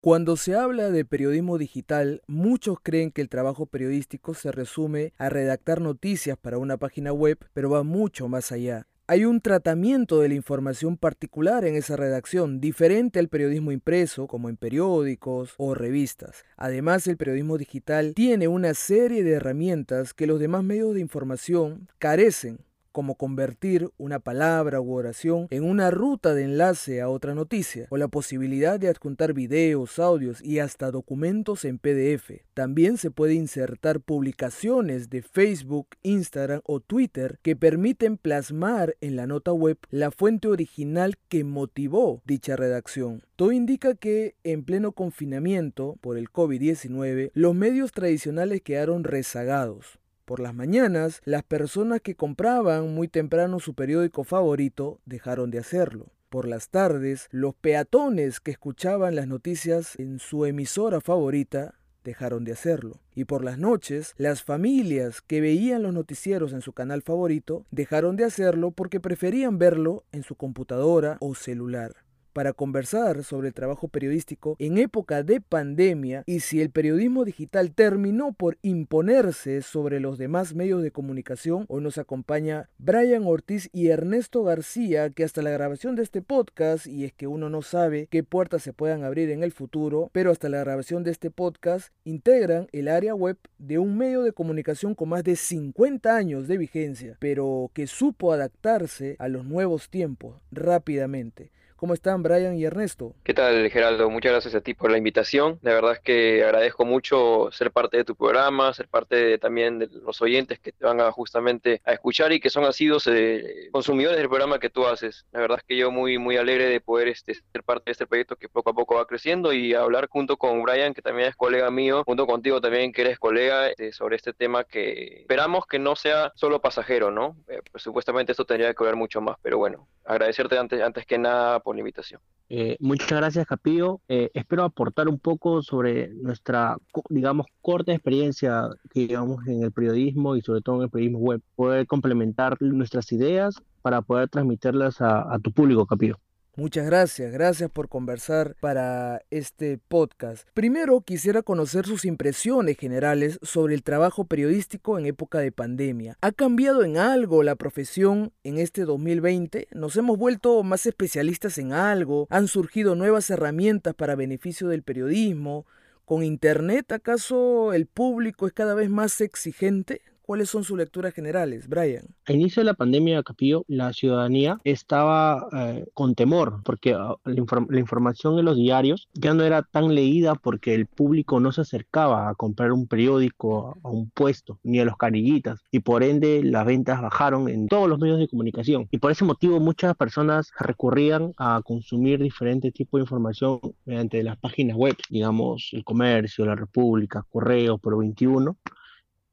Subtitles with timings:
[0.00, 5.28] Cuando se habla de periodismo digital, muchos creen que el trabajo periodístico se resume a
[5.28, 8.86] redactar noticias para una página web, pero va mucho más allá.
[9.08, 14.48] Hay un tratamiento de la información particular en esa redacción, diferente al periodismo impreso, como
[14.48, 16.44] en periódicos o revistas.
[16.56, 21.88] Además, el periodismo digital tiene una serie de herramientas que los demás medios de información
[21.98, 22.58] carecen
[22.96, 27.98] como convertir una palabra u oración en una ruta de enlace a otra noticia, o
[27.98, 32.40] la posibilidad de adjuntar videos, audios y hasta documentos en PDF.
[32.54, 39.26] También se puede insertar publicaciones de Facebook, Instagram o Twitter que permiten plasmar en la
[39.26, 43.22] nota web la fuente original que motivó dicha redacción.
[43.36, 49.98] Todo indica que en pleno confinamiento por el COVID-19, los medios tradicionales quedaron rezagados.
[50.26, 56.06] Por las mañanas, las personas que compraban muy temprano su periódico favorito dejaron de hacerlo.
[56.30, 62.50] Por las tardes, los peatones que escuchaban las noticias en su emisora favorita dejaron de
[62.50, 63.00] hacerlo.
[63.14, 68.16] Y por las noches, las familias que veían los noticieros en su canal favorito dejaron
[68.16, 72.05] de hacerlo porque preferían verlo en su computadora o celular
[72.36, 77.72] para conversar sobre el trabajo periodístico en época de pandemia y si el periodismo digital
[77.72, 81.64] terminó por imponerse sobre los demás medios de comunicación.
[81.68, 86.86] Hoy nos acompaña Brian Ortiz y Ernesto García, que hasta la grabación de este podcast,
[86.86, 90.30] y es que uno no sabe qué puertas se puedan abrir en el futuro, pero
[90.30, 94.94] hasta la grabación de este podcast integran el área web de un medio de comunicación
[94.94, 100.36] con más de 50 años de vigencia, pero que supo adaptarse a los nuevos tiempos
[100.50, 101.55] rápidamente.
[101.76, 103.14] ¿Cómo están Brian y Ernesto?
[103.22, 104.08] ¿Qué tal Geraldo?
[104.08, 105.58] Muchas gracias a ti por la invitación.
[105.60, 109.88] La verdad es que agradezco mucho ser parte de tu programa, ser parte también de
[109.88, 114.16] los oyentes que te van a justamente a escuchar y que son asidos eh, consumidores
[114.16, 115.26] del programa que tú haces.
[115.32, 118.06] La verdad es que yo muy muy alegre de poder este, ser parte de este
[118.06, 121.36] proyecto que poco a poco va creciendo y hablar junto con Brian, que también es
[121.36, 125.78] colega mío, junto contigo también que eres colega, este, sobre este tema que esperamos que
[125.78, 127.36] no sea solo pasajero, ¿no?
[127.48, 131.18] Eh, pues, supuestamente esto tendría que ver mucho más, pero bueno, agradecerte antes, antes que
[131.18, 132.20] nada por la invitación.
[132.48, 134.00] Eh, muchas gracias, Capillo.
[134.08, 136.76] Eh, espero aportar un poco sobre nuestra,
[137.08, 141.42] digamos, corta experiencia que llevamos en el periodismo y sobre todo en el periodismo web.
[141.56, 146.20] Poder complementar nuestras ideas para poder transmitirlas a, a tu público, Capillo.
[146.58, 150.48] Muchas gracias, gracias por conversar para este podcast.
[150.54, 156.16] Primero quisiera conocer sus impresiones generales sobre el trabajo periodístico en época de pandemia.
[156.22, 159.68] ¿Ha cambiado en algo la profesión en este 2020?
[159.72, 162.26] ¿Nos hemos vuelto más especialistas en algo?
[162.30, 165.66] ¿Han surgido nuevas herramientas para beneficio del periodismo?
[166.06, 170.00] ¿Con Internet acaso el público es cada vez más exigente?
[170.26, 172.04] ¿Cuáles son sus lecturas generales, Brian?
[172.26, 177.78] A inicio de la pandemia, Capillo, la ciudadanía estaba eh, con temor porque ah, la,
[177.78, 182.28] información en los diarios ya no era tan leída porque el público no se acercaba
[182.28, 186.66] a comprar un periódico a un puesto ni a los carillitas y por ende las
[186.66, 191.34] ventas bajaron en todos los medios de comunicación y por ese motivo muchas personas recurrían
[191.36, 197.24] a consumir diferentes tipos de información mediante las páginas web, digamos el comercio, la República,
[197.30, 198.56] Correo, Pro 21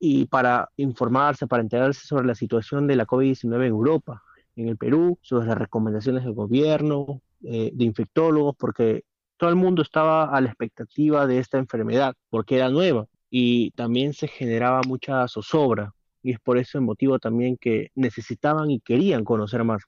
[0.05, 4.21] y para informarse, para enterarse sobre la situación de la COVID-19 en Europa,
[4.57, 9.05] en el Perú, sobre las recomendaciones del gobierno, eh, de infectólogos, porque
[9.37, 14.11] todo el mundo estaba a la expectativa de esta enfermedad, porque era nueva y también
[14.11, 15.93] se generaba mucha zozobra.
[16.21, 19.83] Y es por eso el motivo también que necesitaban y querían conocer más.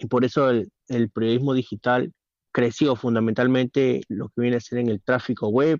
[0.00, 2.12] Y por eso el, el periodismo digital
[2.50, 5.78] creció fundamentalmente lo que viene a ser en el tráfico web,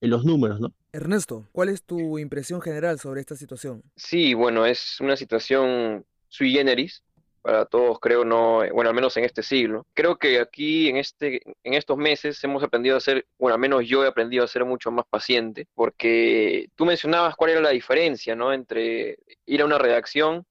[0.00, 0.72] en los números, ¿no?
[0.92, 3.82] Ernesto, ¿cuál es tu impresión general sobre esta situación?
[3.96, 7.02] Sí, bueno, es una situación sui generis
[7.42, 9.86] para todos, creo, no, bueno, al menos en este siglo.
[9.94, 13.86] Creo que aquí en, este, en estos meses hemos aprendido a ser, bueno, al menos
[13.86, 18.36] yo he aprendido a ser mucho más paciente, porque tú mencionabas cuál era la diferencia,
[18.36, 18.52] ¿no?
[18.52, 20.44] Entre ir a una redacción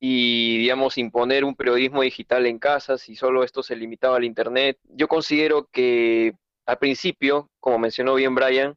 [0.00, 4.78] y, digamos, imponer un periodismo digital en casa, si solo esto se limitaba al Internet.
[4.84, 6.32] Yo considero que
[6.68, 8.76] al principio, como mencionó bien Brian,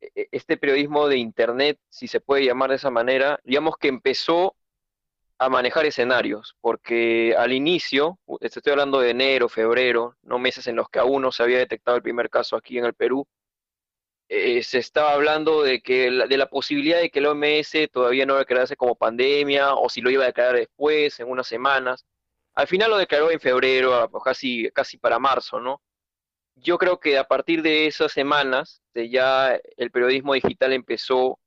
[0.00, 3.88] e, e, este periodismo de Internet, si se puede llamar de esa manera, digamos que
[3.88, 4.54] empezó
[5.38, 10.90] a manejar escenarios, porque al inicio, estoy hablando de enero, febrero, no meses en los
[10.90, 13.26] que aún no se había detectado el primer caso aquí en el Perú,
[14.28, 18.36] eh, se estaba hablando de que de la posibilidad de que el OMS todavía no
[18.36, 22.04] declarase como pandemia o si lo iba a declarar después, en unas semanas.
[22.54, 25.80] Al final lo declaró en febrero, casi, casi para marzo, ¿no?
[26.60, 31.38] Yo creo que a partir de esas semanas ya el periodismo digital empezó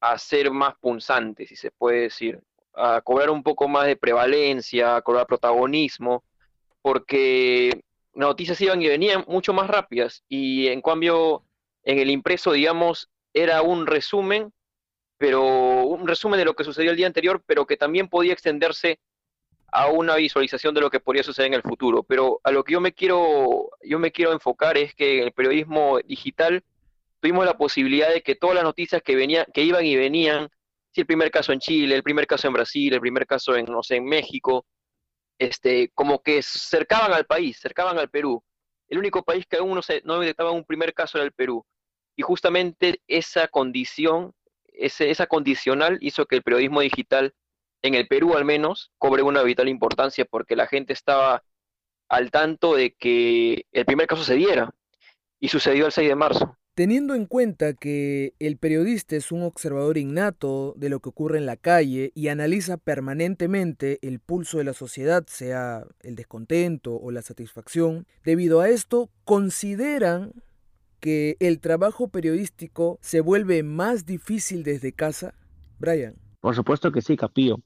[0.00, 2.40] a ser más punzante, si se puede decir,
[2.74, 6.24] a cobrar un poco más de prevalencia, a cobrar protagonismo,
[6.80, 7.82] porque
[8.14, 11.44] noticias iban y venían mucho más rápidas y en cambio
[11.82, 14.52] en el impreso, digamos, era un resumen,
[15.18, 18.98] pero un resumen de lo que sucedió el día anterior, pero que también podía extenderse
[19.72, 22.02] a una visualización de lo que podría suceder en el futuro.
[22.02, 25.32] Pero a lo que yo me quiero, yo me quiero enfocar es que en el
[25.32, 26.64] periodismo digital
[27.20, 30.48] tuvimos la posibilidad de que todas las noticias que venían, que iban y venían,
[30.92, 33.66] si el primer caso en Chile, el primer caso en Brasil, el primer caso en,
[33.66, 34.66] no sé, en México,
[35.38, 38.42] este, como que cercaban al país, cercaban al Perú.
[38.88, 41.64] El único país que aún no, se, no detectaba un primer caso era el Perú.
[42.16, 44.34] Y justamente esa condición,
[44.66, 47.34] ese, esa condicional hizo que el periodismo digital,
[47.82, 51.42] en el Perú al menos, cobre una vital importancia porque la gente estaba
[52.08, 54.70] al tanto de que el primer caso se diera.
[55.42, 56.58] Y sucedió el 6 de marzo.
[56.74, 61.46] Teniendo en cuenta que el periodista es un observador innato de lo que ocurre en
[61.46, 67.22] la calle y analiza permanentemente el pulso de la sociedad, sea el descontento o la
[67.22, 70.32] satisfacción, debido a esto, consideran
[71.00, 75.34] que el trabajo periodístico se vuelve más difícil desde casa?
[75.78, 76.16] Brian.
[76.40, 77.60] Por supuesto que sí, Capillo.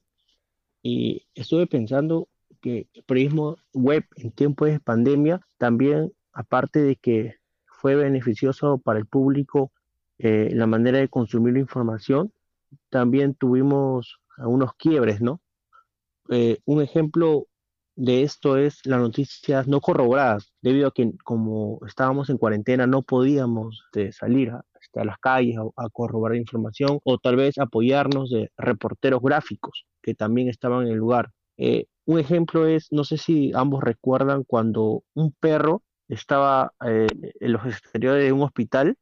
[0.87, 2.27] Y estuve pensando
[2.61, 8.99] que el periodismo web en tiempos de pandemia también, aparte de que fue beneficioso para
[8.99, 9.71] el público
[10.19, 12.31] eh, la manera de consumir la información.
[12.91, 15.41] También tuvimos algunos quiebres, ¿no?
[16.29, 17.47] Eh, un ejemplo
[17.95, 23.01] de esto es las noticias no corroboradas, debido a que como estábamos en cuarentena no
[23.01, 28.29] podíamos este, salir a, este, a, las calles a, corroborar información o tal vez apoyarnos
[28.29, 31.31] de reporteros gráficos que también estaban en el lugar.
[31.57, 37.07] Eh, un ejemplo es, no sé si ambos recuerdan cuando un perro estaba eh,
[37.39, 38.97] en los exteriores de un hospital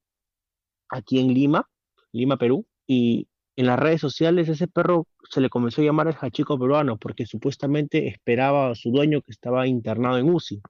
[0.88, 1.70] aquí en Lima,
[2.14, 3.28] Lima, Perú, y
[3.58, 7.26] en las redes sociales ese perro se le comenzó a llamar el hachico peruano porque
[7.26, 10.62] supuestamente esperaba a su dueño que estaba internado en UCI.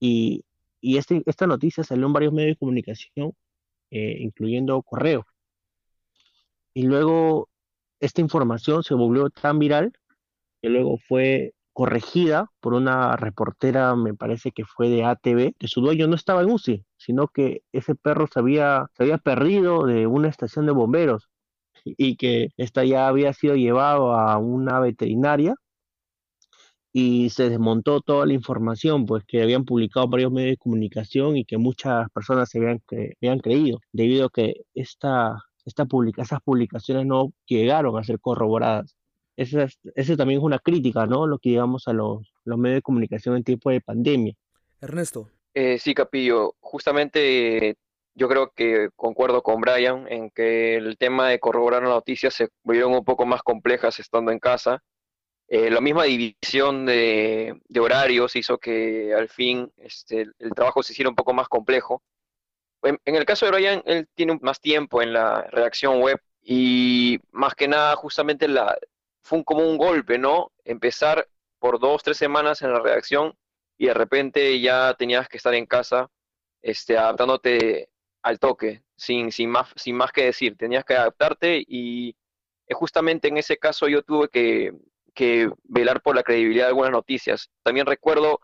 [0.00, 0.42] Y,
[0.80, 3.34] y este, esta noticia salió en varios medios de comunicación,
[3.90, 5.26] eh, incluyendo correo.
[6.72, 7.50] Y luego
[8.04, 9.92] esta información se volvió tan viral
[10.62, 15.80] que luego fue corregida por una reportera, me parece que fue de ATV, que su
[15.80, 16.06] dueño.
[16.06, 20.28] No estaba en UCI, sino que ese perro se había, se había perdido de una
[20.28, 21.28] estación de bomberos
[21.84, 25.56] y que esta ya había sido llevado a una veterinaria
[26.92, 31.44] y se desmontó toda la información pues que habían publicado varios medios de comunicación y
[31.44, 32.80] que muchas personas se habían,
[33.20, 38.96] habían creído debido a que esta, esta publica, esas publicaciones no llegaron a ser corroboradas
[39.36, 39.66] esa,
[40.16, 41.26] también es una crítica, ¿no?
[41.26, 44.34] Lo que digamos a los, medios de comunicación en tiempo de pandemia.
[44.80, 45.30] Ernesto.
[45.54, 47.76] Eh, sí, Capillo, justamente
[48.14, 52.48] yo creo que concuerdo con Brian en que el tema de corroborar las noticias se
[52.62, 54.82] volvieron un poco más complejas estando en casa.
[55.48, 61.10] Eh, la misma división de, horarios hizo que al fin este, el trabajo se hiciera
[61.10, 62.02] un poco más complejo.
[62.84, 67.54] En, el caso de Brian, él tiene más tiempo en la redacción web y más
[67.54, 68.76] que nada justamente la,
[69.22, 70.52] fue como un golpe, ¿no?
[70.64, 73.34] Empezar por dos, tres semanas en la redacción
[73.78, 76.10] y de repente ya tenías que estar en casa
[76.62, 77.88] este, adaptándote
[78.22, 82.14] al toque, sin, sin, más, sin más que decir, tenías que adaptarte y
[82.70, 84.72] justamente en ese caso yo tuve que,
[85.14, 87.50] que velar por la credibilidad de algunas noticias.
[87.62, 88.40] También recuerdo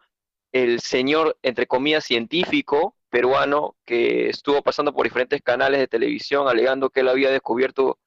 [0.52, 6.90] el señor, entre comillas, científico peruano que estuvo pasando por diferentes canales de televisión alegando
[6.90, 7.99] que él había descubierto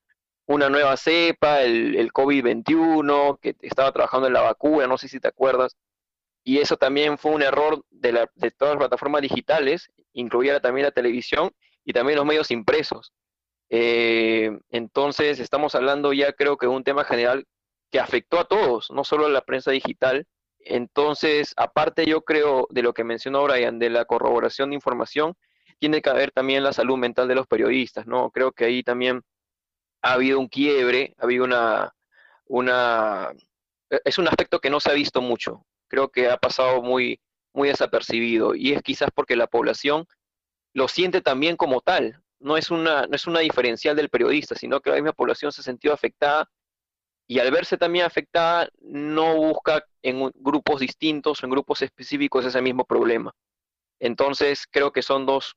[0.45, 5.19] una nueva cepa, el, el COVID-21, que estaba trabajando en la vacuna, no sé si
[5.19, 5.77] te acuerdas.
[6.43, 8.11] Y eso también fue un error de
[8.57, 11.51] todas las plataformas digitales, incluida también la televisión
[11.85, 13.13] y también los medios impresos.
[13.69, 17.45] Eh, entonces, estamos hablando ya creo que de un tema general
[17.91, 20.27] que afectó a todos, no solo a la prensa digital.
[20.65, 25.35] Entonces, aparte yo creo de lo que mencionó Brian, de la corroboración de información,
[25.79, 28.31] tiene que haber también la salud mental de los periodistas, ¿no?
[28.31, 29.21] Creo que ahí también
[30.01, 31.93] ha habido un quiebre, ha habido una,
[32.45, 33.33] una,
[33.89, 37.19] e, es un aspecto que no se ha visto mucho, creo que ha pasado muy,
[37.53, 40.05] muy desapercibido y es quizás porque la población
[40.73, 44.81] lo siente también como tal, no es una, no es una diferencial del periodista, sino
[44.81, 46.49] que la misma población se ha sentido afectada
[47.27, 52.61] y al verse también afectada no busca en grupos distintos o en grupos específicos ese
[52.61, 53.33] mismo problema.
[53.99, 55.55] Entonces creo que son dos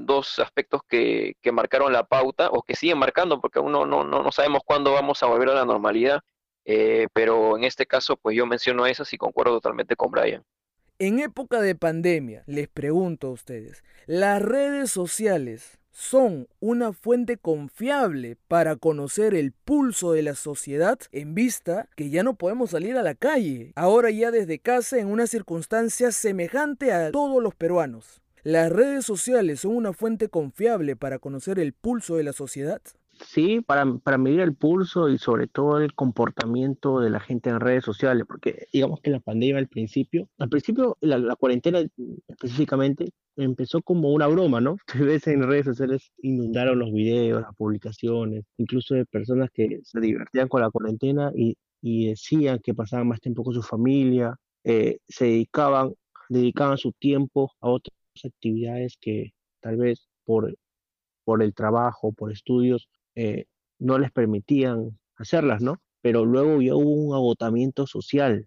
[0.00, 4.02] dos aspectos que, que, marcaron la pauta o que siguen marcando, porque aún no, no,
[4.02, 6.20] no sabemos cuándo vamos a volver a la normalidad.
[6.64, 10.44] Eh, pero en este caso, pues yo menciono esas y concuerdo totalmente con Brian.
[10.98, 18.36] En época de pandemia, les pregunto a ustedes, ¿las redes sociales son una fuente confiable
[18.48, 23.02] para conocer el pulso de la sociedad en vista que ya no podemos salir a
[23.02, 28.22] la calle, ahora ya desde casa en una circunstancia semejante a todos los peruanos?
[28.44, 32.80] ¿Las redes sociales son una fuente confiable para conocer el pulso de la sociedad?
[33.20, 37.60] Sí, para, para, medir el pulso y sobre todo el comportamiento de la gente en
[37.60, 41.82] redes sociales, porque digamos que la pandemia al principio, al principio la, cuarentena
[42.28, 44.76] específicamente empezó como una broma, ¿no?
[44.94, 50.00] A veces en redes sociales inundaron los videos, las publicaciones, incluso de personas que se
[50.00, 54.98] divertían con la cuarentena y, y decían que pasaban más tiempo con su familia, eh,
[55.08, 55.94] se dedicaban,
[56.28, 60.54] dedicaban su tiempo a otras actividades que tal vez por,
[61.24, 63.46] por el trabajo, por estudios, eh,
[63.80, 65.80] no les permitían hacerlas, ¿no?
[66.02, 68.46] Pero luego ya hubo un agotamiento social,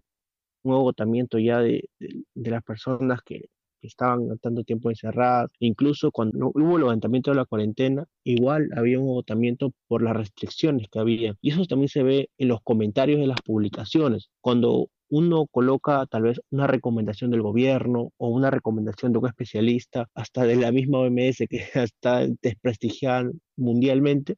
[0.62, 1.90] un agotamiento ya de,
[2.34, 3.42] las personas que,
[3.82, 9.08] estaban tanto tiempo encerradas, incluso cuando hubo el levantamiento de la cuarentena, igual había un
[9.08, 11.34] agotamiento por las restricciones que había.
[11.40, 14.30] Y eso también se ve en los comentarios de las publicaciones.
[14.40, 20.08] Cuando uno coloca tal vez una recomendación del gobierno o una recomendación de un especialista,
[20.14, 24.36] hasta de la misma OMS que está desprestigiada mundialmente,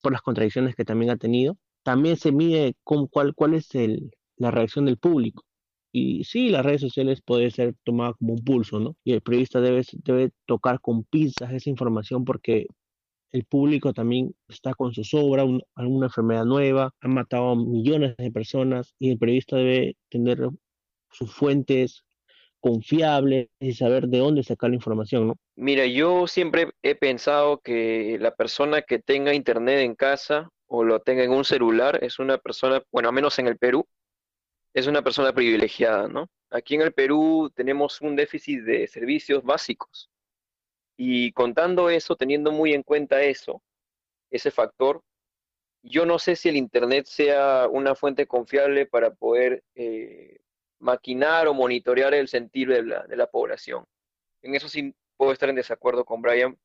[0.00, 1.56] por las contradicciones que también ha tenido.
[1.82, 5.44] También se mide con cuál, cuál es el, la reacción del público.
[5.92, 8.96] Y sí, las redes sociales pueden ser tomadas como un pulso, ¿no?
[9.04, 12.66] Y el periodista debe, debe tocar con pinzas esa información porque
[13.32, 18.30] el público también está con su sobra, alguna enfermedad nueva, han matado a millones de
[18.30, 20.48] personas y el periodista debe tener
[21.10, 22.04] sus fuentes
[22.60, 25.36] confiable y saber de dónde sacar la información, ¿no?
[25.56, 31.00] Mira, yo siempre he pensado que la persona que tenga internet en casa o lo
[31.00, 33.86] tenga en un celular es una persona, bueno, al menos en el Perú,
[34.72, 36.28] es una persona privilegiada, ¿no?
[36.50, 40.10] Aquí en el Perú tenemos un déficit de servicios básicos.
[40.96, 43.62] Y contando eso, teniendo muy en cuenta eso,
[44.30, 45.02] ese factor,
[45.82, 50.38] yo no sé si el Internet sea una fuente confiable para poder eh,
[50.80, 52.82] maquinar o monitorear el sentir de
[53.16, 53.84] la, población.
[54.42, 56.58] En eso sí puedo estar en desacuerdo con Brian.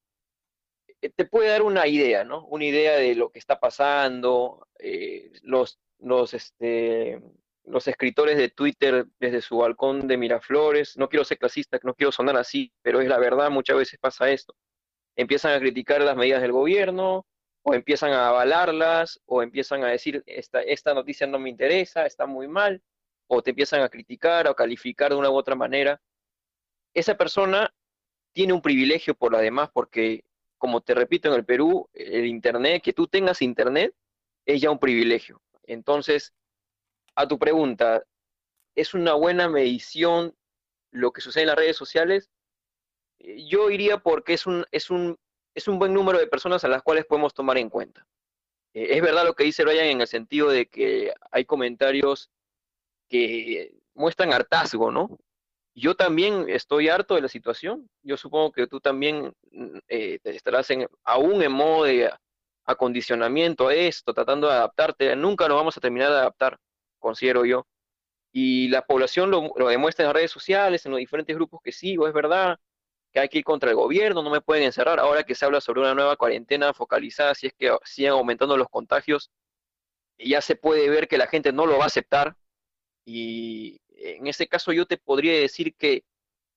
[1.01, 2.45] Eh, te puede dar una idea, ¿no?
[2.47, 4.67] Una idea de lo que está pasando.
[4.79, 5.31] Eh,
[6.33, 7.21] este,
[7.65, 12.11] los escritores de Twitter desde su balcón de Miraflores, no quiero ser clasista, no quiero
[12.11, 14.55] sonar así, pero es la verdad, muchas veces pasa esto.
[15.15, 17.25] Empiezan a criticar las medidas del gobierno,
[17.63, 22.47] o empiezan a avalarlas, o empiezan a decir, esta noticia no me interesa, está muy
[22.47, 22.81] mal,
[23.27, 26.01] o te empiezan a criticar o calificar de una u otra manera,
[26.93, 27.73] esa persona
[28.33, 30.23] tiene un privilegio por la demás porque,
[30.57, 33.93] como te repito, en el Perú, el Internet, que tú tengas Internet,
[34.45, 35.41] es ya un privilegio.
[35.63, 36.33] Entonces,
[37.15, 38.03] a tu pregunta,
[38.75, 40.35] ¿es una buena medición
[40.91, 42.29] lo que sucede en las redes sociales?
[43.19, 45.17] Eh, yo iría porque es un, es un,
[45.53, 48.05] es un buen número de personas a las cuales podemos tomar en cuenta.
[48.73, 52.29] Eh, es verdad lo que dice Ryan en el sentido de que hay comentarios
[53.09, 55.17] que muestran hartazgo, ¿no?
[55.73, 57.89] Yo también estoy harto de la situación.
[58.01, 62.11] Yo supongo que tú también mm, eh, estarás en, aún en modo de
[62.65, 65.15] acondicionamiento a esto, tratando de adaptarte.
[65.15, 66.57] Nunca nos vamos a terminar de adaptar,
[66.99, 67.67] considero yo.
[68.31, 71.71] Y la población lo, lo demuestra en las redes sociales, en los diferentes grupos que
[71.71, 72.59] sigo, es verdad
[73.15, 74.99] que hay que ir contra el gobierno, no me pueden encerrar.
[74.99, 78.67] Ahora que se habla sobre una nueva cuarentena focalizada, si es que siguen aumentando los
[78.69, 79.31] contagios,
[80.17, 82.35] ya se puede ver que la gente no lo va a aceptar,
[83.05, 86.03] y en ese caso yo te podría decir que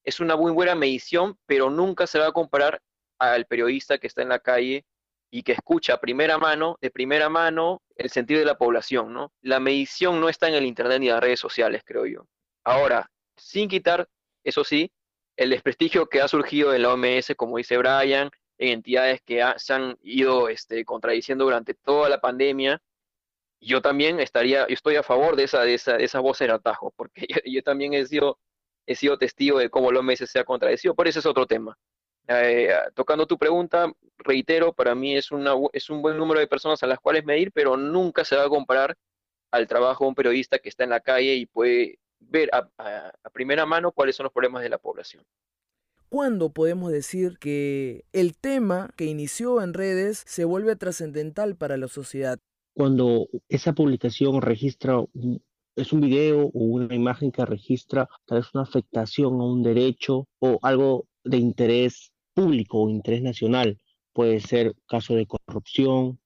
[0.05, 2.81] es una muy buena medición, pero nunca se va a comparar
[3.19, 4.85] al periodista que está en la calle
[5.31, 9.33] y que escucha primera mano, de primera mano, el sentido de la población, ¿no?
[9.43, 12.27] La medición no está en el Internet ni en las redes sociales, creo yo.
[12.65, 14.09] Ahora, sin quitar,
[14.43, 14.91] eso sí,
[15.37, 19.73] el desprestigio que ha surgido en la OMS, como dice Brian, en entidades que se
[19.75, 22.81] han ido este, contradiciendo durante toda la pandemia,
[23.61, 26.93] yo también estaría, estoy a favor de esa, de esa, de esa voz en atajo,
[26.97, 28.39] porque yo, también he sido,
[28.87, 31.77] he sido testigo de cómo los meses se ha contradecido, por eso es otro tema.
[32.29, 36.83] Eh, tocando tu pregunta, reitero, para mí es, una, es un buen número de personas
[36.83, 38.97] a las cuales medir, pero nunca se va a comparar
[39.51, 43.65] al trabajo de un periodista que está en la calle y puede ver a primera
[43.65, 45.25] mano cuáles son los problemas de la población.
[46.11, 51.89] ¿Cuándo podemos decir que el tema que inició en redes se vuelve trascendental para la
[51.89, 52.39] sociedad?
[52.79, 55.05] Cuando esa publicación registra,
[55.75, 60.29] es un video o una imagen que registra tal vez una afectación a un derecho
[60.39, 63.81] o algo de interés público o interés nacional.
[64.13, 66.21] Puede ser caso de corrupción,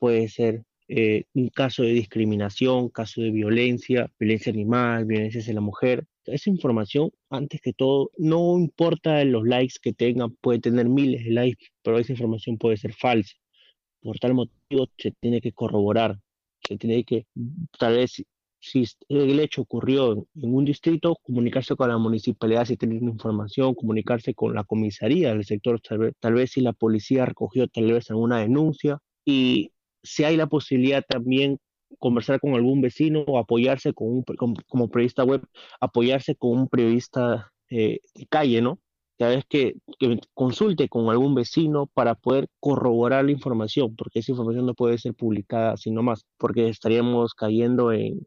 [0.00, 5.60] puede ser eh, un caso de discriminación, caso de violencia, violencia animal, violencia hacia la
[5.60, 6.04] mujer.
[6.24, 11.30] Esa información, antes que todo, no importa los likes que tengan, puede tener miles de
[11.30, 13.36] likes, pero esa información puede ser falsa.
[14.06, 16.20] Por tal motivo, se tiene que corroborar,
[16.64, 17.26] se tiene que,
[17.76, 18.22] tal vez,
[18.60, 24.32] si el hecho ocurrió en, un distrito, comunicarse con la municipalidad si tienen información, comunicarse
[24.32, 28.08] con la comisaría del sector, tal vez, tal vez si la policía recogió tal vez
[28.10, 29.72] alguna denuncia y
[30.04, 31.58] si hay la posibilidad también
[31.98, 34.24] conversar con algún vecino o apoyarse con un,
[34.68, 35.42] como, periodista web,
[35.80, 38.78] apoyarse con un periodista eh, de calle, ¿no?
[39.18, 39.74] Cada vez que,
[40.34, 45.14] consulte con algún vecino para poder corroborar la información, porque esa información no puede ser
[45.14, 48.26] publicada así nomás, porque estaríamos cayendo en,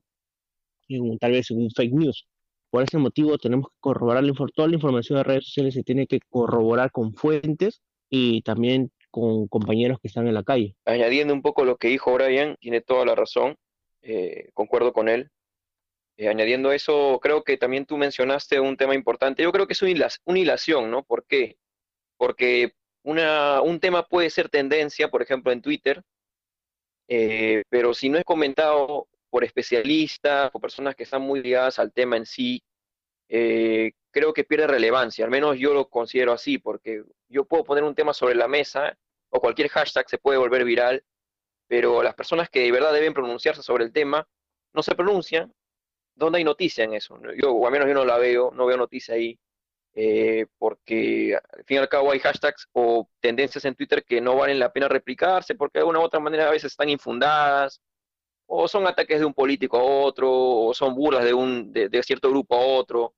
[0.88, 2.28] en tal vez en un fake news.
[2.72, 6.08] Por ese motivo tenemos que corroborar la, toda la información de redes sociales, se tiene
[6.08, 10.76] que corroborar con fuentes y también con compañeros que están en la calle.
[10.86, 13.56] Añadiendo un poco lo que dijo Brian, tiene toda la razón,
[14.02, 15.30] eh, concuerdo con él.
[16.20, 19.42] Eh, añadiendo eso, creo que también tú mencionaste un tema importante.
[19.42, 19.82] Yo creo que es
[20.26, 21.02] una hilación, ¿no?
[21.04, 21.58] ¿Por qué?
[22.18, 22.74] Porque
[23.04, 26.04] un tema puede ser tendencia, por ejemplo, en Twitter,
[27.08, 31.94] eh, pero si no es comentado por especialistas o personas que están muy ligadas al
[31.94, 32.62] tema en sí,
[33.30, 37.96] creo que pierde relevancia, al menos yo lo considero así, porque yo puedo poner un
[37.96, 38.98] tema sobre la mesa
[39.30, 41.02] o cualquier hashtag se puede volver viral,
[41.68, 44.28] pero las personas que de verdad deben pronunciarse sobre el tema
[44.74, 45.54] no se pronuncian.
[46.20, 47.20] ¿Dónde hay noticia en eso?
[47.36, 49.40] Yo, o al menos yo no la veo, no veo noticia ahí,
[49.96, 54.36] eh, porque al fin y al cabo hay hashtags o tendencias en Twitter que no
[54.36, 57.82] valen la pena replicarse, porque de una u otra manera a veces están infundadas,
[58.48, 62.30] o son ataques de un político a otro, o son burlas de, un, de cierto
[62.30, 63.16] grupo a otro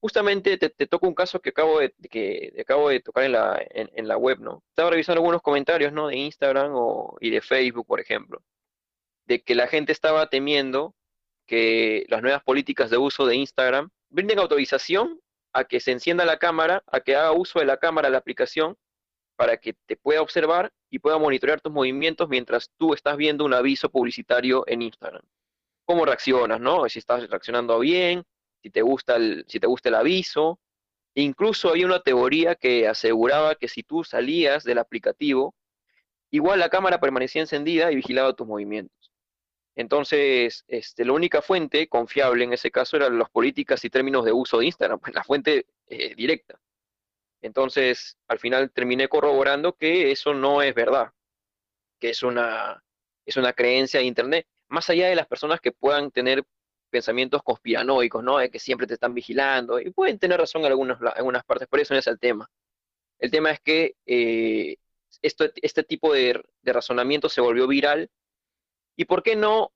[0.00, 3.60] justamente te, te toco un caso que acabo de, que acabo de tocar en la,
[3.70, 4.62] en, la web, ¿no?
[4.68, 6.08] Estaba revisando algunos comentarios, ¿no?
[6.08, 8.42] De Instagram o, y de Facebook, por ejemplo,
[9.24, 10.94] de que la gente estaba temiendo
[11.46, 15.20] que las nuevas políticas de uso de Instagram brinden autorización
[15.52, 18.76] a que se encienda la cámara, a que haga uso de la cámara la aplicación
[19.36, 23.54] para que te pueda observar y pueda monitorear tus movimientos mientras tú estás viendo un
[23.54, 25.22] aviso publicitario en Instagram.
[25.84, 26.88] ¿Cómo reaccionas, no?
[26.88, 28.24] Si estás reaccionando bien,
[28.62, 30.58] si te gusta el, si te gusta el aviso.
[31.14, 35.54] Incluso hay una teoría que aseguraba que si tú salías del aplicativo,
[36.30, 39.05] igual la cámara permanecía encendida y vigilaba tus movimientos.
[39.76, 44.32] Entonces, este, la única fuente confiable en ese caso eran las políticas y términos de
[44.32, 46.58] uso de Instagram, pues la fuente eh, directa.
[47.42, 51.12] Entonces, al final terminé corroborando que eso no es verdad,
[52.00, 52.82] que es una,
[53.26, 54.46] es una creencia de Internet.
[54.68, 56.42] Más allá de las personas que puedan tener
[56.90, 58.38] pensamientos conspiranoicos, ¿no?
[58.38, 61.82] De que siempre te están vigilando, y pueden tener razón en algunas, algunas partes, pero
[61.82, 62.50] eso no es el tema.
[63.18, 64.76] El tema es que eh,
[65.22, 68.10] este tipo de, razonamiento se volvió viral,
[68.96, 69.72] y por qué no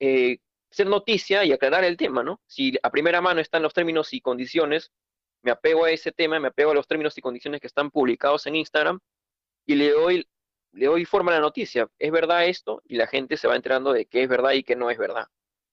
[0.00, 0.38] eh,
[0.70, 2.40] ser noticia y aclarar el tema, ¿no?
[2.46, 4.92] Si a primera mano están los términos y condiciones,
[5.42, 8.46] me apego a ese tema, me apego a los términos y condiciones que están publicados
[8.46, 9.00] en Instagram,
[9.66, 10.28] y le doy,
[10.72, 11.88] le doy forma a la noticia.
[11.98, 12.82] ¿Es verdad esto?
[12.86, 15.28] Y la gente se va enterando de qué es verdad y qué no es verdad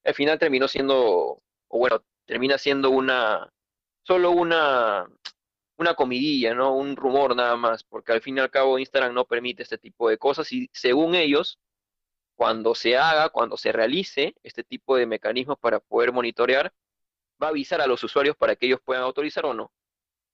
[0.06, 3.52] al final terminó siendo, o bueno, termina siendo una,
[4.04, 5.08] solo una,
[5.78, 6.76] una comidilla, ¿no?
[6.76, 10.10] Un rumor nada más, porque al fin y al cabo Instagram no permite este tipo
[10.10, 11.60] de cosas y según ellos,
[12.36, 16.74] cuando se haga, cuando se realice este tipo de mecanismos para poder monitorear,
[17.42, 19.72] va a avisar a los usuarios para que ellos puedan autorizar o no.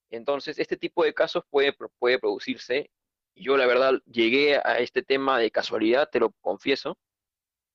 [0.10, 2.92] Entonces, este tipo de casos puede, puede producirse.
[3.36, 6.98] Yo la verdad llegué a este tema de casualidad, te lo confieso,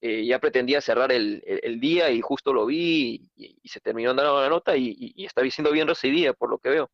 [0.03, 1.43] eh, ya pretendía cerrar el,
[1.81, 5.89] día y justo lo vi y, se terminó dando la nota y, está siendo bien
[5.89, 6.91] recibida por lo que veo.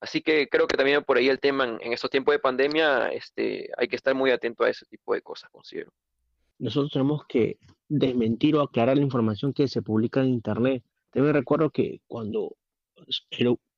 [0.00, 3.70] Así que creo que también por ahí el tema en, estos tiempos de pandemia este,
[3.76, 5.92] hay que estar muy atento a ese tipo de cosas, considero.
[6.62, 10.84] Nosotros tenemos que desmentir o aclarar la información que se publica en Internet.
[11.10, 12.54] También recuerdo que cuando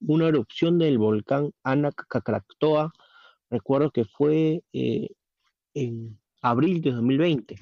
[0.00, 2.04] una erupción del volcán Anak
[3.48, 5.08] recuerdo que fue eh,
[5.72, 7.58] en abril de 2020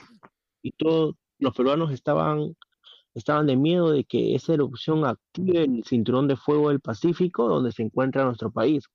[0.63, 2.57] y todos los peruanos estaban,
[3.15, 7.71] estaban de miedo de que esa erupción active el cinturón de fuego del Pacífico donde
[7.71, 8.87] se encuentra nuestro país.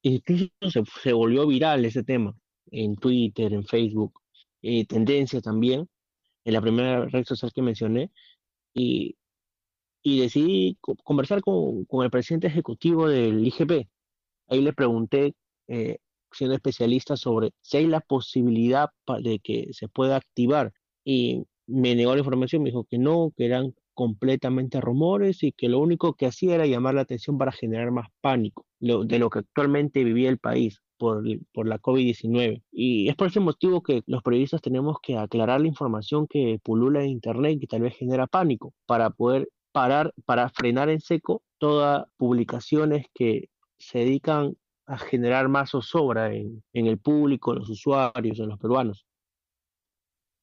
[0.00, 2.34] Incluso se, se volvió viral ese tema
[2.70, 4.19] en Twitter, en Facebook,
[4.62, 5.88] eh, tendencia también,
[6.44, 8.10] en la primera red social que mencioné,
[8.74, 9.16] y,
[10.02, 13.88] y decidí conversar con, con, el presidente ejecutivo del IGP.
[14.48, 15.34] Ahí le pregunté,
[15.68, 15.98] eh,
[16.32, 18.90] siendo especialista, sobre si hay la posibilidad
[19.22, 20.72] de que se pueda activar
[21.04, 25.68] y me negó la información, me dijo que no, que eran completamente rumores y que
[25.68, 29.40] lo único que hacía era llamar la atención para generar más pánico de lo que
[29.40, 32.62] actualmente vivía el país por, por la COVID-19.
[32.70, 37.02] Y es por ese motivo que los periodistas tenemos que aclarar la información que pulula
[37.02, 41.42] en Internet y que tal vez genera pánico para poder parar, para frenar en seco
[41.58, 47.70] todas publicaciones que se dedican a generar más zozobra en, en el público, en los
[47.70, 49.06] usuarios, en los peruanos.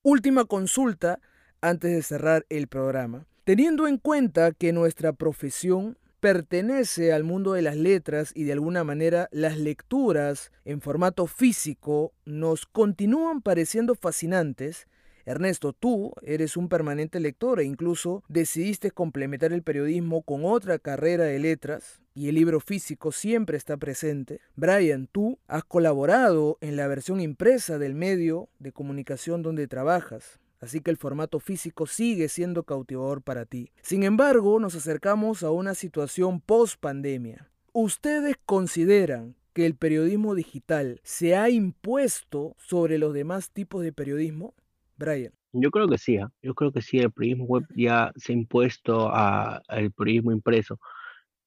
[0.02, 1.20] Última consulta
[1.62, 3.28] antes de cerrar el programa.
[3.44, 8.84] Teniendo en cuenta que nuestra profesión pertenece al mundo de las letras y de alguna
[8.84, 14.88] manera las lecturas en formato físico nos continúan pareciendo fascinantes,
[15.28, 21.26] Ernesto, tú eres un permanente lector e incluso decidiste complementar el periodismo con otra carrera
[21.26, 24.40] de letras y el libro físico siempre está presente.
[24.56, 30.40] Brian, tú has colaborado en la versión impresa del medio de comunicación donde trabajas.
[30.60, 33.72] Así que el formato físico sigue siendo cautivador para ti.
[33.82, 37.50] Sin embargo, nos acercamos a una situación post pandemia.
[37.74, 44.56] ¿Ustedes consideran que el periodismo digital se ha impuesto sobre los demás tipos de periodismo?
[44.98, 45.34] Brian.
[45.54, 46.30] Yo creo que sí, ¿ah?
[46.42, 50.80] yo creo que sí, el periodismo web ya se ha impuesto al periodismo impreso.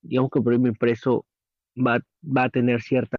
[0.02, 1.26] Digamos que el periodismo impreso
[1.76, 3.18] va, va a tener cierta,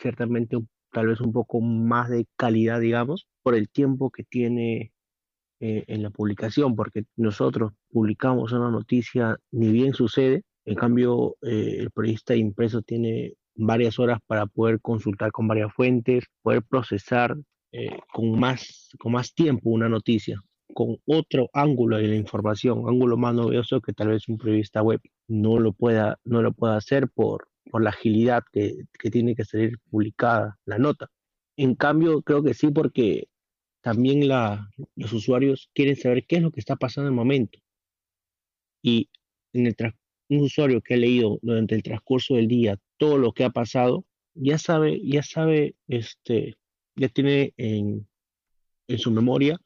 [0.00, 0.58] ciertamente
[0.92, 4.92] tal vez un poco más de calidad, digamos, por el tiempo que tiene
[5.60, 11.78] eh, en la publicación, porque nosotros publicamos una noticia, ni bien sucede, en cambio eh,
[11.80, 17.36] el periodista impreso tiene varias horas para poder consultar con varias fuentes, poder procesar
[17.72, 20.40] eh, con, más, con más tiempo una noticia,
[20.74, 25.00] con otro ángulo de la información, ángulo más novedoso que tal vez un periodista web
[25.26, 29.44] no lo pueda, no lo pueda hacer por, por la agilidad que, que tiene que
[29.44, 31.08] salir publicada la nota.
[31.56, 33.26] En cambio, creo que sí, porque
[33.80, 37.58] también los usuarios quieren saber qué es lo que está pasando en el momento.
[38.82, 39.08] Y
[39.52, 39.76] en el
[40.30, 44.04] un usuario que ha leído durante el transcurso del día todo lo que ha pasado,
[44.34, 46.58] ya sabe, ya sabe este,
[46.96, 48.06] ya tiene en,
[48.98, 49.58] su memoria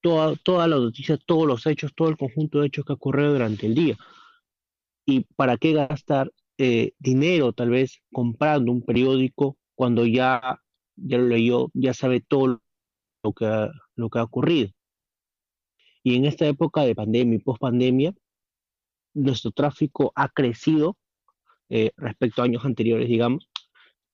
[0.00, 3.32] toda, todas las noticias, todos los hechos, todo el conjunto de hechos que ha ocurrido
[3.32, 3.96] durante el día.
[5.06, 10.60] ¿Y para qué gastar eh, dinero tal vez comprando un periódico cuando ya,
[10.96, 12.60] ya lo leyó, ya sabe todo
[13.22, 14.70] lo que, ha, lo que ha ocurrido?
[16.02, 18.14] Y en esta época de pandemia y post pandemia,
[19.14, 20.96] nuestro tráfico ha crecido
[21.68, 23.48] eh, respecto a años anteriores, digamos,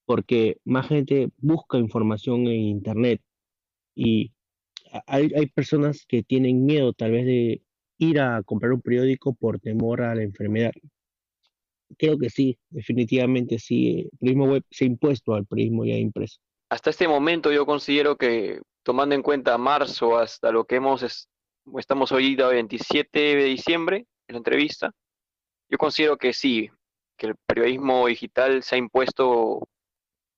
[0.05, 3.23] porque más gente busca información en Internet
[3.95, 4.33] y
[5.07, 7.63] hay, hay personas que tienen miedo tal vez de
[7.99, 10.73] ir a comprar un periódico por temor a la enfermedad.
[11.99, 14.01] Creo que sí, definitivamente sí.
[14.01, 16.39] El periodismo web se ha impuesto al periodismo ya impreso.
[16.69, 21.29] Hasta este momento yo considero que, tomando en cuenta marzo hasta lo que hemos,
[21.77, 24.93] estamos hoy, 27 de diciembre, en la entrevista,
[25.69, 26.71] yo considero que sí,
[27.17, 29.69] que el periodismo digital se ha impuesto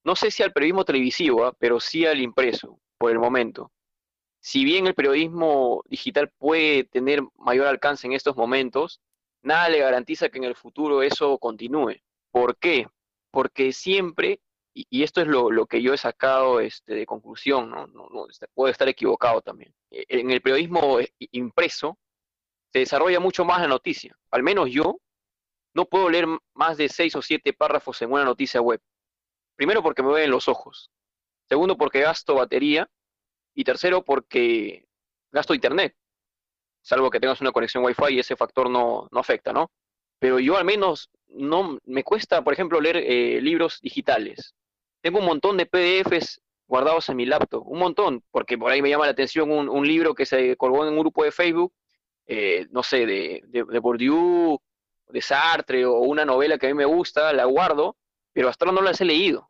[0.02, 1.54] no sé si al periodismo televisivo, ¿ah?
[1.58, 3.70] pero sí al impreso, por el momento.
[4.40, 9.02] Si bien el periodismo digital puede tener mayor alcance en estos momentos,
[9.42, 11.96] nada le garantiza que en el futuro eso continúe.
[12.30, 12.86] ¿Por qué?
[13.30, 14.40] Porque siempre,
[14.74, 17.86] y, esto es lo, que yo he sacado este, de conclusión, ¿no?
[17.86, 19.74] No, este, puedo estar equivocado también.
[19.90, 21.98] E, en el periodismo eh, impreso
[22.72, 24.16] se desarrolla mucho más la noticia.
[24.30, 24.98] Al menos yo
[25.74, 28.80] no puedo leer más de seis o siete párrafos en una noticia web.
[29.56, 30.90] Primero porque me en los ojos.
[31.48, 32.88] Segundo porque gasto batería.
[33.54, 34.86] Y tercero porque
[35.32, 35.96] gasto internet.
[36.82, 39.70] Salvo que tengas una conexión Wi-Fi y ese factor no, afecta, ¿no?
[40.18, 44.54] Pero yo al menos no me cuesta, por ejemplo, leer eh, libros digitales.
[45.00, 48.90] Tengo un montón de PDFs guardados en mi laptop, un montón, porque por ahí me
[48.90, 51.72] llama la atención un, libro que se colgó en un grupo de Facebook,
[52.26, 54.60] eh, no sé, de, de, de Bourdieu,
[55.08, 57.96] de Sartre o una novela que a mí me gusta, la guardo
[58.38, 59.48] pero hasta ahora no las he leído.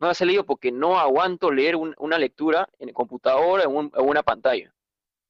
[0.00, 3.90] No las he leído porque no aguanto leer una lectura en el computador o en,
[3.96, 4.74] una pantalla.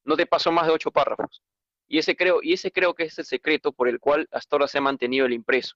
[0.05, 1.43] No te paso más de ocho párrafos.
[1.87, 4.67] Y ese, creo, y ese creo que es el secreto por el cual hasta ahora
[4.67, 5.75] se ha mantenido el impreso.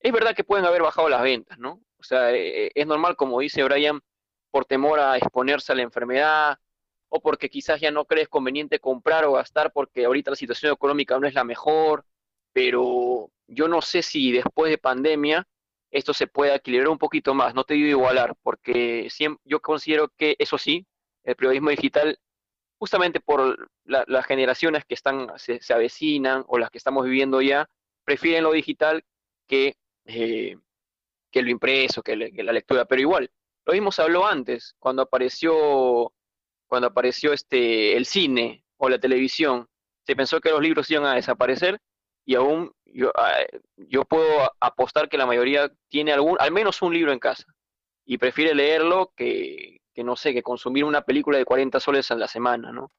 [0.00, 1.80] Es verdad que pueden haber bajado las ventas, ¿no?
[1.98, 4.00] O sea, eh, es normal, como dice Brian,
[4.50, 6.58] por temor a exponerse a la enfermedad
[7.08, 11.18] o porque quizás ya no crees conveniente comprar o gastar porque ahorita la situación económica
[11.18, 12.04] no es la mejor,
[12.52, 15.46] pero yo no sé si después de pandemia
[15.90, 19.08] esto se puede equilibrar un poquito más, no te digo igualar, porque
[19.44, 20.86] yo considero que eso sí,
[21.22, 22.18] el periodismo digital,
[22.78, 27.68] justamente por las generaciones que están, se, avecinan o las que estamos viviendo ya,
[28.04, 29.04] prefieren lo digital
[29.46, 30.56] que, eh,
[31.30, 33.30] que lo impreso, que, la lectura, pero igual,
[33.64, 36.12] lo mismo se habló antes, cuando apareció,
[36.66, 39.68] cuando apareció este, el cine o la televisión,
[40.06, 41.80] se pensó que los libros iban a desaparecer
[42.26, 43.38] y aún yo, ah,
[43.76, 47.44] yo puedo apostar que la mayoría tiene algún, al menos un libro en casa
[48.04, 52.16] y prefiere leerlo que, que no sé, que consumir una película de 40 soles a
[52.16, 52.90] la semana, ¿no?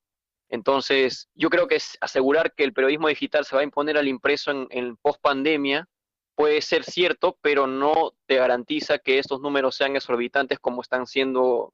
[0.50, 4.52] Entonces, yo creo que asegurar que el periodismo digital se va a imponer al impreso
[4.52, 5.88] en, en post pandemia
[6.36, 11.74] puede ser cierto, pero no te garantiza que estos números sean exorbitantes como están siendo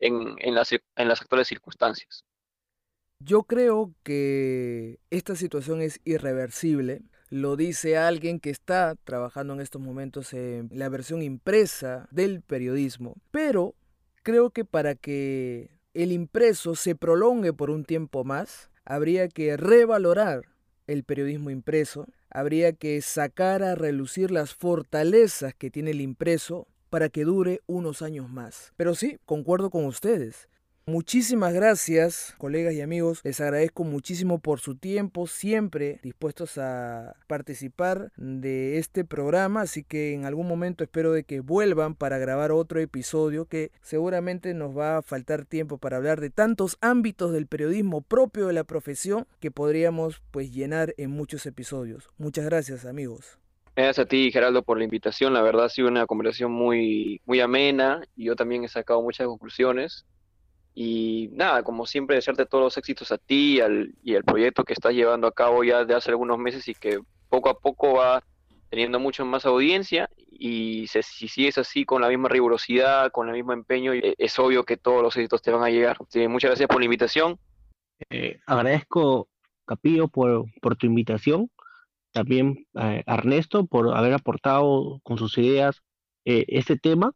[0.00, 2.24] en las actuales circunstancias.
[3.22, 7.02] Yo creo que esta situación es irreversible.
[7.28, 13.16] Lo dice alguien que está trabajando en estos momentos en la versión impresa del periodismo.
[13.30, 13.74] Pero
[14.30, 20.42] creo que para que el impreso se prolongue por un tiempo más, habría que revalorar
[20.86, 27.08] el periodismo impreso, habría que sacar a relucir las fortalezas que tiene el impreso para
[27.08, 28.72] que dure unos años más.
[28.76, 30.48] Pero sí, concuerdo con ustedes.
[30.90, 33.20] Muchísimas gracias, colegas y amigos.
[33.22, 40.14] Les agradezco muchísimo por su tiempo, siempre dispuestos a participar de este programa, así que
[40.14, 44.96] en algún momento espero de que vuelvan para grabar otro episodio que seguramente nos va
[44.96, 49.52] a faltar tiempo para hablar de tantos ámbitos del periodismo propio de la profesión que
[49.52, 52.10] podríamos pues llenar en muchos episodios.
[52.18, 53.38] Muchas gracias, amigos.
[53.76, 55.34] Gracias a ti, Geraldo, por la invitación.
[55.34, 60.04] La verdad ha sido una conversación muy, muy amena yo también he sacado muchas conclusiones.
[60.82, 64.64] Y nada, como siempre, desearte todos los éxitos a ti y al, y al proyecto
[64.64, 67.96] que estás llevando a cabo ya de hace algunos meses y que poco a poco
[67.96, 68.24] va
[68.70, 73.52] teniendo mucho más audiencia y si sigues así con la misma rigurosidad, con el mismo
[73.52, 75.98] empeño, e, es obvio que todos los éxitos te van a llegar.
[76.30, 77.38] muchas gracias por la invitación.
[78.08, 79.28] Eh, agradezco,
[79.66, 80.46] Capillo, por,
[80.78, 81.50] tu invitación.
[82.12, 85.82] También eh, Ernesto por haber aportado con sus ideas
[86.24, 87.12] eh, este tema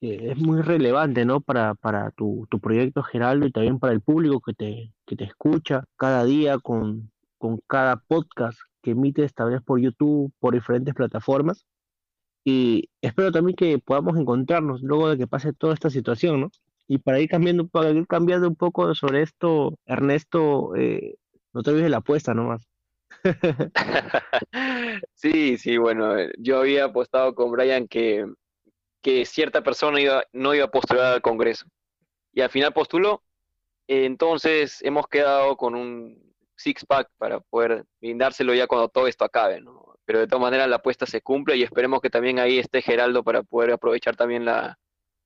[0.00, 1.40] es muy relevante, ¿no?
[1.40, 5.24] Para, para tu, tu, proyecto, Geraldo, y también para el público que te, que te
[5.24, 10.94] escucha cada día con, con cada podcast que emites, tal vez por YouTube, por diferentes
[10.94, 11.66] plataformas.
[12.44, 16.50] Y espero también que podamos encontrarnos luego de que pase toda esta situación, ¿no?
[16.86, 21.16] Y para ir cambiando, para ir cambiando un poco sobre esto, Ernesto, eh,
[21.52, 22.66] no te olvides la apuesta nomás.
[25.14, 28.26] sí, sí, bueno, yo había apostado con Brian que
[29.02, 31.66] que cierta persona iba, no iba a postular al Congreso.
[32.32, 33.22] Y al final postuló.
[33.86, 39.60] Entonces hemos quedado con un six-pack para poder brindárselo ya cuando todo esto acabe.
[39.60, 39.96] ¿no?
[40.04, 43.22] Pero de todas maneras la apuesta se cumple y esperemos que también ahí esté Geraldo
[43.24, 44.78] para poder aprovechar también la,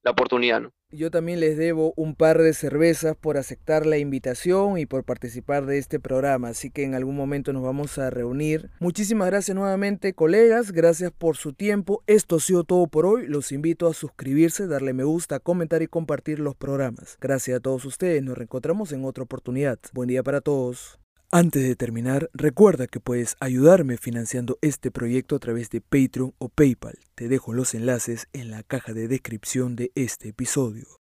[0.02, 0.60] la oportunidad.
[0.60, 0.72] ¿no?
[0.90, 5.64] Yo también les debo un par de cervezas por aceptar la invitación y por participar
[5.64, 8.70] de este programa, así que en algún momento nos vamos a reunir.
[8.78, 12.02] Muchísimas gracias nuevamente colegas, gracias por su tiempo.
[12.06, 13.26] Esto ha sido todo por hoy.
[13.26, 17.16] Los invito a suscribirse, darle me gusta, comentar y compartir los programas.
[17.20, 19.78] Gracias a todos ustedes, nos reencontramos en otra oportunidad.
[19.94, 21.01] Buen día para todos.
[21.34, 26.50] Antes de terminar, recuerda que puedes ayudarme financiando este proyecto a través de Patreon o
[26.50, 26.98] PayPal.
[27.14, 31.01] Te dejo los enlaces en la caja de descripción de este episodio.